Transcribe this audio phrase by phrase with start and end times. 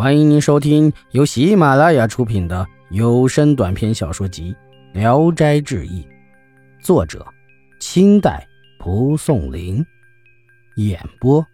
[0.00, 4.56] 欢迎您收听由喜马拉雅出品的有声短篇小说集
[4.98, 6.02] 《聊斋志异》，
[6.82, 7.22] 作者：
[7.80, 8.48] 清代
[8.78, 9.84] 蒲松龄，
[10.76, 11.46] 演播：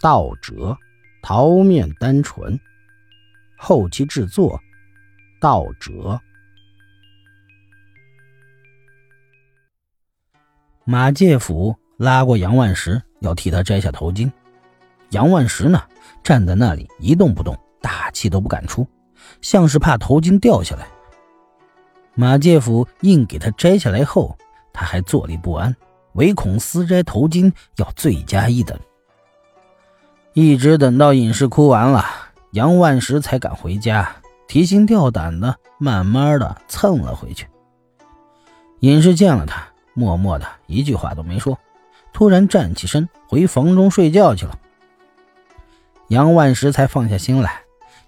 [0.00, 0.76] 道哲、
[1.22, 2.58] 桃面单纯，
[3.56, 4.60] 后期制作：
[5.40, 6.20] 道哲。
[10.84, 14.28] 马介甫拉过杨万石，要替他摘下头巾。
[15.10, 15.80] 杨万石呢，
[16.24, 17.56] 站在那里一动不动。
[17.82, 18.86] 大气都不敢出，
[19.40, 20.86] 像是怕头巾掉下来。
[22.14, 24.36] 马介甫硬给他摘下来后，
[24.72, 25.74] 他还坐立不安，
[26.12, 28.78] 唯恐私摘头巾要罪加一等。
[30.34, 32.04] 一直等到隐士哭完了，
[32.52, 34.14] 杨万石才敢回家，
[34.46, 37.46] 提心吊胆的，慢慢的蹭了回去。
[38.80, 41.58] 隐士见了他，默默的一句话都没说，
[42.12, 44.58] 突然站起身回房中睡觉去了。
[46.08, 47.62] 杨万石才放下心来。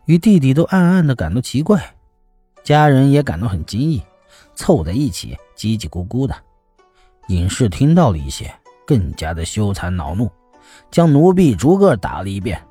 [0.07, 1.95] 与弟弟都暗暗的感到奇怪，
[2.63, 4.03] 家人也感到很惊异，
[4.55, 6.35] 凑在一起叽叽咕咕的。
[7.29, 8.53] 尹氏听到了一些，
[8.87, 10.31] 更加的羞惭恼怒，
[10.91, 12.63] 将奴婢逐个打了一遍，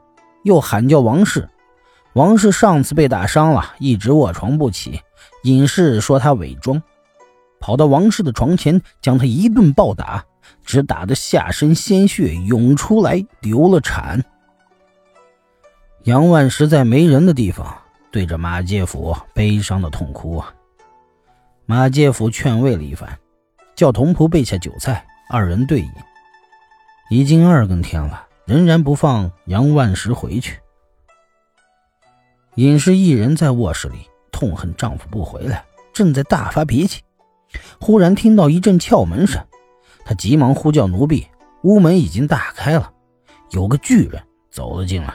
[0.44, 1.50] 又喊叫王氏。
[2.14, 5.02] 王氏上次被打伤了，一直卧床不起。
[5.42, 6.80] 尹氏说他伪装，
[7.60, 10.24] 跑到王氏的床前，将他一顿暴打，
[10.64, 14.24] 只打得下身鲜血涌出来，流了产。
[16.04, 17.78] 杨万石在没人的地方，
[18.12, 20.54] 对着马介甫悲伤的痛哭啊。
[21.66, 23.18] 马介甫劝慰了一番，
[23.74, 25.90] 叫童仆备下酒菜，二人对饮。
[27.10, 30.60] 已经二更天了，仍然不放杨万石回去。
[32.56, 37.02] 尹氏一人在卧室里痛恨丈夫不回来，正在大发脾气，
[37.80, 39.42] 忽然听到一阵撬门声，
[40.04, 41.26] 她急忙呼叫奴婢，
[41.62, 42.92] 屋门已经打开了，
[43.52, 45.14] 有个巨人走了进来。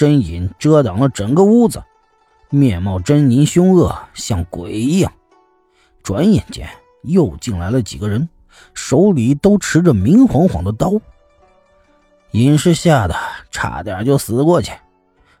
[0.00, 1.82] 身影遮挡了整个屋子，
[2.48, 5.12] 面貌狰狞凶恶，像鬼一样。
[6.02, 6.66] 转眼间
[7.02, 8.26] 又进来了几个人，
[8.72, 10.92] 手里都持着明晃晃的刀。
[12.30, 13.14] 尹氏吓得
[13.50, 14.72] 差点就死过去，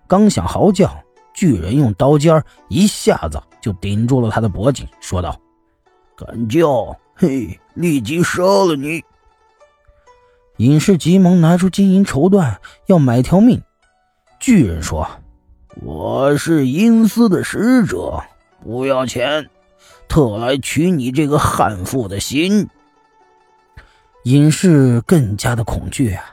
[0.06, 0.94] 刚想嚎叫，
[1.32, 5.40] 巨人用刀尖一下子就顶住了他的脖颈，说道
[6.14, 9.02] ：“敢叫，嘿，立即杀了你！”
[10.58, 12.56] 尹氏急忙拿出金银绸缎，
[12.88, 13.58] 要买条命。
[14.40, 15.06] 巨人说
[15.84, 18.18] ：“我是阴司的使者，
[18.62, 19.50] 不要钱，
[20.08, 22.66] 特来取你这个悍妇的心。”
[24.24, 26.24] 隐士更加的恐惧啊，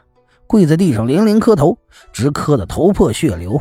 [0.48, 1.78] 跪在地上连连磕头，
[2.14, 3.60] 直磕得头破血流。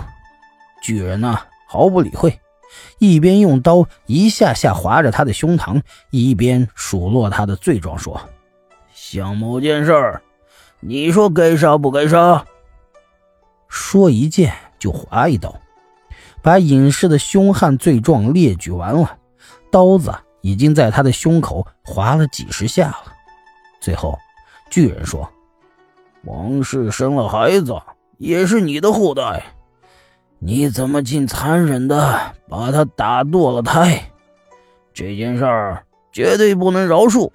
[0.80, 1.36] 巨人呢，
[1.66, 2.38] 毫不理会，
[3.00, 8.20] 一边用刀一下下划着他的胸膛，一边数落他的罪状，说
[8.94, 10.22] ：“像某件事儿，
[10.78, 12.44] 你说该杀不该杀？”
[13.68, 15.54] 说一剑就划一刀，
[16.42, 19.18] 把隐士的凶悍罪状列举完了。
[19.70, 23.12] 刀子已经在他的胸口划了几十下了。
[23.80, 24.18] 最后，
[24.70, 25.28] 巨人说
[26.24, 27.74] ：“王氏生了孩子，
[28.18, 29.44] 也是你的后代，
[30.38, 34.10] 你怎么竟残忍的把他打堕了胎？
[34.94, 37.30] 这件事儿绝对不能饶恕！”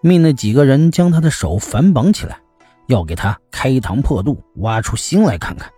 [0.00, 2.38] 命那几个人将他的手反绑起来。
[2.88, 5.70] 要给他开膛破肚，挖出心来看看。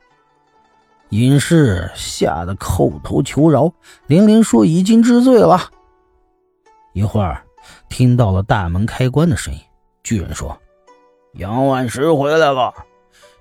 [1.10, 3.72] 尹氏吓得叩头求饶，
[4.06, 5.60] 连连说已经知罪了。
[6.93, 7.44] 一会儿，
[7.88, 9.60] 听到了大门开关的声音。
[10.03, 10.56] 巨人说
[11.34, 12.72] ：“杨万石回来了。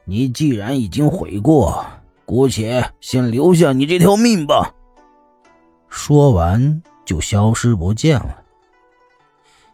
[0.04, 1.86] 你既然已经悔过，
[2.26, 4.74] 姑且先留下你这条命吧。”
[5.90, 8.44] 说完就消失不见了。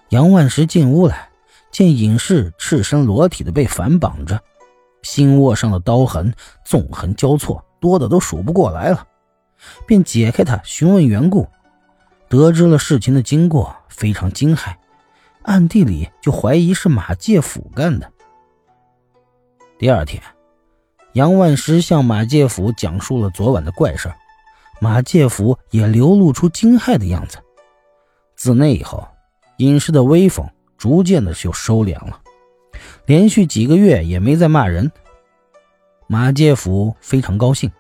[0.10, 1.30] 杨万石进屋来。
[1.76, 4.42] 见隐士赤身裸体的被反绑着，
[5.02, 9.06] 心窝上的刀痕纵横交错，多的都数不过来了，
[9.86, 11.46] 便解开他询问缘故，
[12.30, 14.74] 得知了事情的经过，非常惊骇，
[15.42, 18.10] 暗地里就怀疑是马介甫干的。
[19.78, 20.24] 第二天，
[21.12, 24.10] 杨万石向马介甫讲述了昨晚的怪事
[24.80, 27.38] 马介甫也流露出惊骇的样子。
[28.38, 29.06] 自那以后，
[29.58, 30.50] 隐士的威风。
[30.78, 32.22] 逐渐的就收敛了，
[33.06, 34.92] 连续几个月也没再骂人。
[36.08, 37.72] 马介甫非常高兴，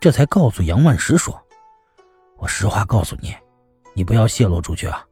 [0.00, 1.40] 这才告诉杨万石说
[2.36, 3.34] ：“我实话告诉你，
[3.94, 5.04] 你不要泄露出去啊。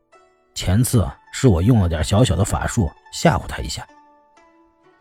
[0.54, 3.86] 前次是我用了点小小的法术吓唬他一下，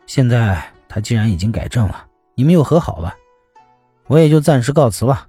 [0.06, 3.14] 现在他既然已经改正了，你们又和好了，
[4.06, 5.28] 我也就暂时告辞了。”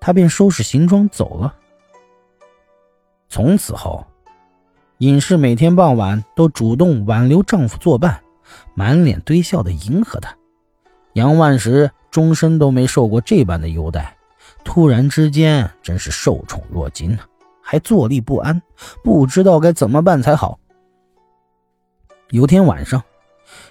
[0.00, 1.54] 他便收拾行装走了。
[3.28, 4.06] 从此后。
[4.98, 8.20] 尹氏每天傍晚都主动挽留丈夫作伴，
[8.74, 10.34] 满脸堆笑的迎合他。
[11.12, 14.16] 杨万石终身都没受过这般的优待，
[14.64, 17.24] 突然之间真是受宠若惊啊，
[17.62, 18.60] 还坐立不安，
[19.04, 20.58] 不知道该怎么办才好。
[22.30, 23.00] 有天晚上，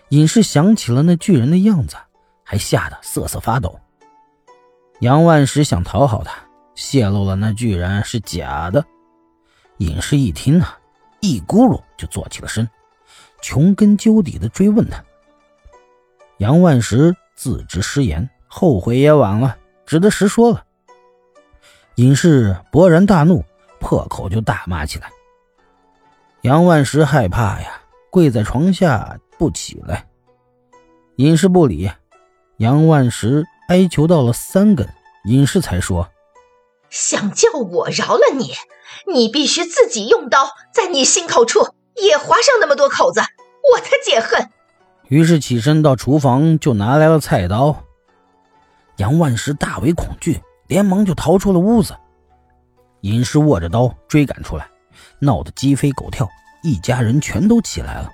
[0.09, 1.97] 尹氏想起了那巨人的样子，
[2.41, 3.77] 还吓得瑟瑟发抖。
[5.01, 6.31] 杨万石想讨好他，
[6.73, 8.85] 泄露了那巨人是假的。
[9.79, 10.79] 尹氏一听啊，
[11.19, 12.69] 一咕噜就坐起了身，
[13.41, 15.03] 穷根究底的追问他。
[16.37, 17.15] 杨万石。
[17.39, 19.55] 自知失言，后悔也晚了，
[19.85, 20.65] 只得实说了。
[21.93, 23.45] 尹氏勃然大怒，
[23.79, 25.07] 破口就大骂起来。
[26.41, 27.79] 杨万石害怕呀，
[28.09, 30.07] 跪在床下不起来。
[31.17, 31.91] 尹氏不理，
[32.57, 34.83] 杨万石哀求到了三更，
[35.25, 36.09] 尹氏才说
[36.89, 38.53] ：“想叫我饶了你，
[39.13, 43.21] 你必须自己用刀在你心口处也划上那么多口子，
[43.73, 44.49] 我才解恨。”
[45.09, 47.83] 于是起身到厨房，就拿来了菜刀。
[48.97, 51.95] 杨万石大为恐惧，连忙就逃出了屋子。
[53.01, 54.67] 尹氏握着刀追赶出来，
[55.19, 56.27] 闹得鸡飞狗跳，
[56.63, 58.11] 一家人全都起来了。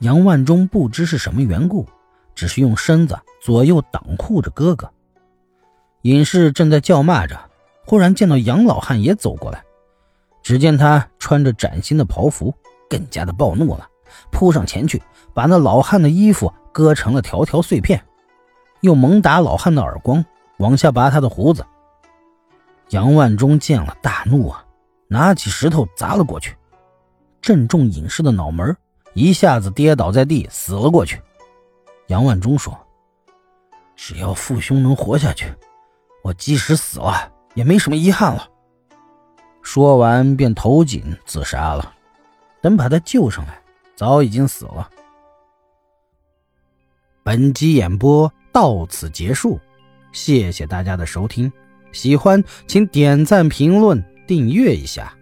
[0.00, 1.86] 杨万忠不知是什么缘故，
[2.34, 4.92] 只是用身子左右挡护着哥哥。
[6.04, 7.40] 尹氏正在叫骂着，
[7.86, 9.64] 忽然见到杨老汉也走过来，
[10.42, 12.52] 只见他穿着崭新的袍服，
[12.90, 13.88] 更加的暴怒了。
[14.30, 15.02] 扑上前去，
[15.32, 18.04] 把那老汉的衣服割成了条条碎片，
[18.82, 20.22] 又猛打老汉的耳光，
[20.58, 21.64] 往下拔他的胡子。
[22.90, 24.62] 杨万忠见了大怒啊，
[25.08, 26.54] 拿起石头砸了过去，
[27.40, 28.76] 正中尹氏的脑门，
[29.14, 31.18] 一下子跌倒在地，死了过去。
[32.08, 32.78] 杨万忠说
[33.96, 35.50] ：“只要父兄能活下去，
[36.24, 38.48] 我即使死了也没什么遗憾了。”
[39.62, 41.94] 说完便投井自杀了。
[42.60, 43.60] 等把他救上来。
[43.96, 44.90] 早已经死了。
[47.22, 49.60] 本集演播到此结束，
[50.10, 51.52] 谢谢大家的收听，
[51.92, 55.16] 喜欢请点赞、评论、订阅一下。